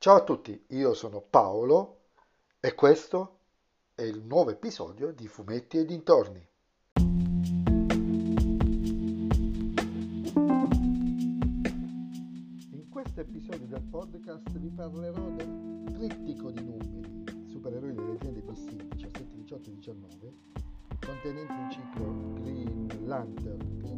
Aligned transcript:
Ciao 0.00 0.14
a 0.14 0.22
tutti, 0.22 0.64
io 0.68 0.94
sono 0.94 1.20
Paolo 1.20 2.02
e 2.60 2.72
questo 2.76 3.40
è 3.96 4.02
il 4.02 4.22
nuovo 4.22 4.50
episodio 4.50 5.10
di 5.10 5.26
Fumetti 5.26 5.76
e 5.78 5.84
dintorni. 5.84 6.48
In 12.70 12.88
questo 12.88 13.22
episodio 13.22 13.66
del 13.66 13.82
podcast 13.90 14.56
vi 14.56 14.68
parlerò 14.68 15.30
del 15.30 15.90
trittico 15.94 16.52
di 16.52 16.62
numeri, 16.62 17.48
supereroi 17.50 17.92
delle 17.92 18.12
leggende 18.12 18.44
DC 18.44 18.70
17, 18.94 19.34
18 19.34 19.68
e 19.68 19.74
19, 19.74 20.34
contenente 21.04 21.52
il 21.54 21.70
ciclo 21.72 22.34
Green 22.34 22.86
Lantern 23.04 23.78
Green 23.78 23.97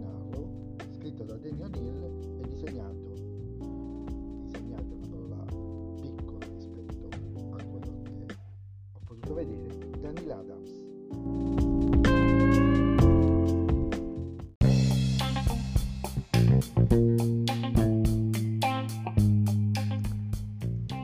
vedere 10.11 10.13
da 10.13 10.21
Neil 10.21 10.31
Adams. 10.33 10.79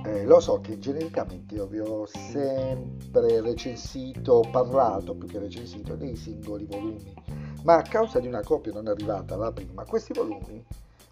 Eh, 0.04 0.24
lo 0.24 0.40
so 0.40 0.60
che 0.60 0.78
genericamente 0.78 1.54
io 1.54 1.66
vi 1.66 1.78
ho 1.78 2.06
sempre 2.06 3.40
recensito, 3.40 4.46
parlato 4.50 5.14
più 5.14 5.28
che 5.28 5.38
recensito 5.38 5.94
dei 5.94 6.16
singoli 6.16 6.66
volumi, 6.66 7.14
ma 7.62 7.76
a 7.76 7.82
causa 7.82 8.20
di 8.20 8.26
una 8.26 8.42
copia 8.42 8.72
non 8.72 8.86
arrivata 8.86 9.34
alla 9.34 9.52
prima, 9.52 9.84
questi 9.84 10.12
volumi 10.12 10.64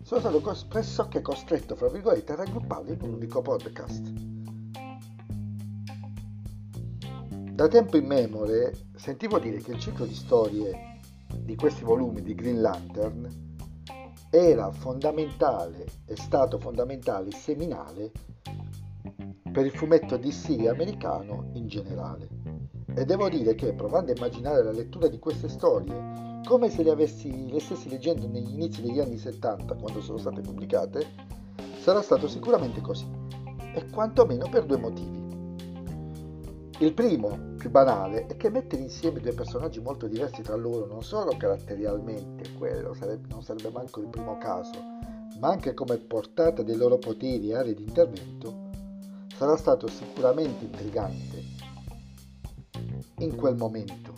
sono 0.03 0.21
stato 0.21 0.67
pressoché 0.69 1.23
costretto, 1.23 1.75
fra 1.75 1.89
virgolette, 1.89 2.33
a 2.33 2.37
raggrupparli 2.37 2.93
in 2.93 3.01
un 3.03 3.15
unico 3.15 3.41
podcast. 3.41 4.34
Da 7.55 7.69
tempo 7.69 7.97
in 7.97 8.07
memore 8.07 8.75
sentivo 8.97 9.39
dire 9.39 9.59
che 9.59 9.71
il 9.71 9.79
ciclo 9.79 10.07
di 10.07 10.15
storie 10.17 10.99
di 11.37 11.55
questi 11.55 11.85
volumi 11.85 12.21
di 12.21 12.35
Green 12.35 12.61
Lantern 12.61 13.29
era 14.29 14.73
fondamentale, 14.73 15.87
è 16.05 16.17
stato 16.17 16.59
fondamentale 16.59 17.31
seminale 17.31 18.11
per 19.53 19.67
il 19.67 19.71
fumetto 19.71 20.17
DC 20.17 20.67
americano 20.69 21.51
in 21.53 21.69
generale. 21.69 22.27
E 22.93 23.05
devo 23.05 23.29
dire 23.29 23.55
che 23.55 23.73
provando 23.73 24.11
a 24.11 24.17
immaginare 24.17 24.65
la 24.65 24.73
lettura 24.73 25.07
di 25.07 25.21
queste 25.21 25.49
storie 25.49 26.41
come 26.45 26.69
se 26.71 26.83
le, 26.83 26.91
avessi, 26.91 27.49
le 27.53 27.61
stessi 27.61 27.89
leggendo 27.89 28.27
negli 28.27 28.53
inizi 28.53 28.83
degli 28.83 28.99
anni 28.99 29.17
70 29.17 29.77
quando 29.77 30.01
sono 30.01 30.19
state 30.19 30.41
pubblicate, 30.41 31.07
sarà 31.79 32.03
stato 32.03 32.27
sicuramente 32.27 32.81
così, 32.81 33.07
e 33.77 33.89
quantomeno 33.91 34.49
per 34.49 34.65
due 34.67 34.77
motivi. 34.77 35.24
Il 36.79 36.93
primo, 36.93 37.55
più 37.57 37.71
banale, 37.71 38.27
è 38.27 38.37
che 38.37 38.51
mettere 38.51 38.83
insieme 38.83 39.21
due 39.21 39.33
personaggi 39.33 39.81
molto 39.81 40.09
diversi 40.09 40.43
tra 40.43 40.57
loro, 40.57 40.87
non 40.87 41.05
solo 41.05 41.37
caratterialmente, 41.37 42.53
quello 42.59 42.95
sarebbe, 42.95 43.29
non 43.29 43.45
sarebbe 43.45 43.71
manco 43.71 44.01
il 44.01 44.09
primo 44.09 44.37
caso, 44.39 44.73
ma 45.39 45.51
anche 45.51 45.73
come 45.73 45.99
portata 45.99 46.63
dei 46.63 46.77
loro 46.77 46.99
poteri 46.99 47.51
e 47.51 47.55
aree 47.55 47.75
di 47.75 47.85
intervento, 47.85 48.71
sarà 49.37 49.57
stato 49.57 49.87
sicuramente 49.87 50.65
intrigante 50.65 51.43
in 53.19 53.37
quel 53.37 53.55
momento. 53.55 54.13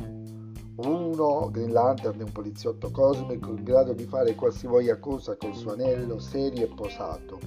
Uno, 0.76 1.50
Green 1.50 1.72
Lantern 1.72 2.18
è 2.18 2.22
un 2.22 2.32
poliziotto 2.32 2.91
cosmico 2.91 3.50
in 3.50 3.64
grado 3.64 3.92
di 3.92 4.04
fare 4.04 4.34
qualsivoglia 4.34 4.98
cosa 4.98 5.36
col 5.36 5.54
suo 5.54 5.72
anello 5.72 6.18
serio 6.18 6.64
e 6.64 6.74
posato. 6.74 7.38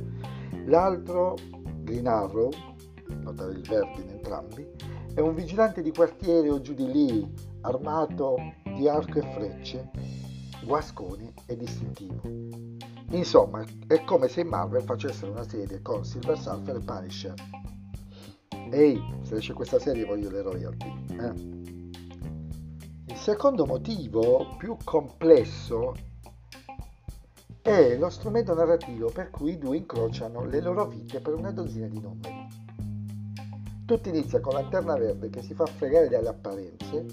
L'altro, 0.66 1.35
Green 1.81 2.07
Arrow, 2.07 2.49
notare 3.21 3.53
il 3.53 3.67
verde 3.67 4.01
in 4.01 4.09
entrambi, 4.09 4.67
è 5.13 5.19
un 5.19 5.33
vigilante 5.33 5.81
di 5.81 5.91
quartiere 5.91 6.49
o 6.49 6.61
giù 6.61 6.73
di 6.73 6.91
lì, 6.91 7.33
armato 7.61 8.38
di 8.63 8.88
arco 8.88 9.19
e 9.19 9.21
frecce, 9.34 9.89
guascone 10.63 11.34
e 11.45 11.57
distintivo. 11.57 12.22
Insomma, 13.11 13.66
è 13.88 14.03
come 14.03 14.28
se 14.28 14.44
Marvel 14.44 14.84
facessero 14.84 15.31
una 15.31 15.44
serie 15.44 15.81
con 15.81 16.06
Silver 16.06 16.38
Surfer 16.38 16.75
e 16.75 16.79
Punisher. 16.79 17.34
Ehi, 18.72 19.01
se 19.23 19.35
esce 19.35 19.53
questa 19.53 19.79
serie 19.79 20.06
voglio 20.06 20.29
le 20.29 20.41
royalty. 20.41 20.94
Eh? 21.19 21.34
Il 23.07 23.17
secondo 23.17 23.66
motivo, 23.66 24.55
più 24.57 24.78
complesso, 24.84 25.95
è 27.61 27.97
lo 27.97 28.09
strumento 28.09 28.53
narrativo 28.53 29.09
per 29.09 29.31
cui 29.31 29.53
i 29.53 29.57
due 29.57 29.78
incrociano 29.78 30.45
le 30.45 30.61
loro 30.61 30.85
vite 30.85 31.19
per 31.19 31.34
una 31.34 31.51
dozzina 31.51 31.88
di 31.88 32.00
numeri. 32.00 32.38
Tutto 33.89 34.09
inizia 34.09 34.39
con 34.39 34.53
Lanterna 34.53 34.95
Verde 34.95 35.31
che 35.31 35.41
si 35.41 35.55
fa 35.55 35.66
fregare 35.66 36.09
dalle 36.09 36.27
apparenze, 36.27 37.07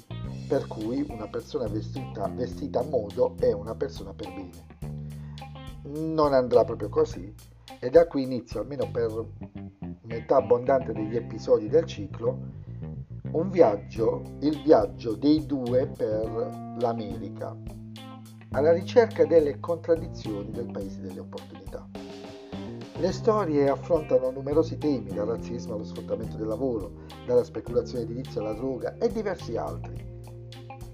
per 0.47 0.67
cui 0.67 1.07
una 1.09 1.27
persona 1.27 1.67
vestita, 1.69 2.29
vestita 2.29 2.81
a 2.81 2.83
modo 2.83 3.35
è 3.39 3.51
una 3.51 3.75
persona 3.75 4.13
per 4.13 4.29
bene. 4.35 6.11
Non 6.13 6.35
andrà 6.35 6.65
proprio 6.65 6.91
così 6.91 7.33
e 7.81 7.89
da 7.89 8.07
qui 8.07 8.25
inizia, 8.25 8.61
almeno 8.61 8.91
per 8.91 9.11
metà 10.03 10.37
abbondante 10.37 10.93
degli 10.93 11.17
episodi 11.17 11.71
del 11.71 11.87
ciclo, 11.87 12.39
un 13.31 13.49
viaggio, 13.49 14.37
il 14.41 14.61
viaggio 14.63 15.15
dei 15.15 15.47
due 15.47 15.87
per 15.87 16.77
l'America, 16.79 17.57
alla 18.51 18.73
ricerca 18.73 19.25
delle 19.25 19.59
contraddizioni 19.61 20.51
del 20.51 20.71
paese 20.71 21.01
delle 21.01 21.21
opportunità. 21.21 21.96
Le 22.99 23.13
storie 23.13 23.69
affrontano 23.69 24.31
numerosi 24.31 24.79
temi, 24.79 25.13
dal 25.13 25.27
razzismo 25.27 25.75
allo 25.75 25.85
sfruttamento 25.85 26.39
del 26.39 26.47
lavoro, 26.47 26.93
dalla 27.27 27.45
speculazione 27.45 28.05
edilizia 28.05 28.41
alla 28.41 28.55
droga 28.55 28.97
e 28.97 29.13
diversi 29.13 29.59
altri, 29.59 30.03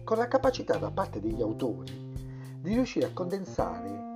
con 0.03 0.17
la 0.17 0.27
capacità 0.27 0.77
da 0.79 0.91
parte 0.91 1.21
degli 1.21 1.41
autori 1.41 2.11
di 2.61 2.75
riuscire 2.75 3.07
a 3.07 3.13
condensare 3.13 4.11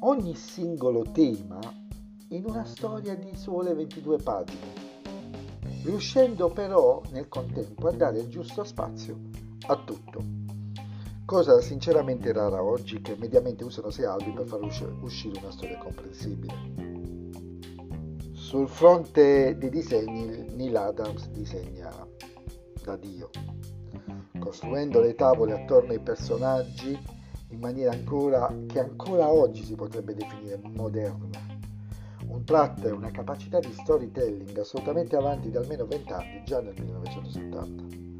ogni 0.00 0.34
singolo 0.34 1.02
tema 1.12 1.58
in 2.28 2.44
una 2.46 2.64
storia 2.64 3.14
di 3.14 3.36
sole 3.36 3.74
22 3.74 4.16
pagine, 4.16 4.72
riuscendo 5.84 6.48
però 6.48 7.02
nel 7.10 7.28
contempo 7.28 7.88
a 7.88 7.92
dare 7.92 8.18
il 8.18 8.28
giusto 8.28 8.64
spazio 8.64 9.18
a 9.66 9.76
tutto. 9.76 10.39
Cosa 11.30 11.60
sinceramente 11.60 12.32
rara 12.32 12.60
oggi 12.60 13.00
che 13.00 13.14
mediamente 13.16 13.62
usano 13.62 13.90
6 13.90 14.04
albi 14.04 14.32
per 14.32 14.48
far 14.48 14.58
uscire 14.62 15.38
una 15.38 15.52
storia 15.52 15.78
comprensibile. 15.78 16.52
Sul 18.32 18.66
fronte 18.66 19.56
dei 19.56 19.70
disegni 19.70 20.52
Neil 20.56 20.76
Adams 20.76 21.28
disegna 21.28 21.88
da 22.82 22.96
Dio, 22.96 23.30
costruendo 24.40 25.00
le 25.00 25.14
tavole 25.14 25.52
attorno 25.52 25.92
ai 25.92 26.00
personaggi 26.00 26.98
in 27.50 27.60
maniera 27.60 27.92
ancora, 27.92 28.52
che 28.66 28.80
ancora 28.80 29.30
oggi 29.30 29.62
si 29.62 29.76
potrebbe 29.76 30.14
definire 30.14 30.60
moderna. 30.74 31.38
Un 32.26 32.42
tratto 32.42 32.88
e 32.88 32.90
una 32.90 33.12
capacità 33.12 33.60
di 33.60 33.72
storytelling 33.72 34.58
assolutamente 34.58 35.14
avanti 35.14 35.48
di 35.48 35.56
almeno 35.56 35.86
20 35.86 36.12
anni, 36.12 36.42
già 36.44 36.60
nel 36.60 36.74
1970. 36.76 38.19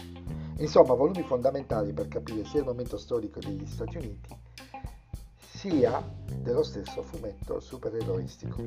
Insomma, 0.61 0.95
volumi 0.95 1.23
fondamentali 1.23 1.95
per 1.95 2.09
capire 2.09 2.45
sia 2.45 2.61
il 2.61 2.67
momento 2.67 2.99
storico 2.99 3.41
degli 3.41 3.65
Stati 3.65 3.97
Uniti, 3.97 4.29
sia 5.39 6.07
dello 6.37 6.63
stesso 6.63 7.03
fumetto 7.03 7.61
supereroistico. 7.61 8.63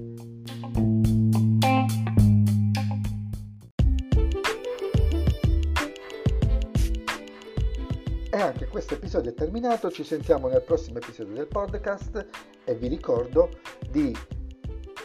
E 8.32 8.38
anche 8.38 8.68
questo 8.68 8.96
episodio 8.96 9.30
è 9.30 9.36
terminato, 9.36 9.92
ci 9.92 10.04
sentiamo 10.04 10.48
nel 10.48 10.64
prossimo 10.64 10.98
episodio 10.98 11.36
del 11.36 11.46
podcast 11.46 12.26
e 12.66 12.74
vi 12.74 12.88
ricordo 12.88 13.60
di 13.88 14.18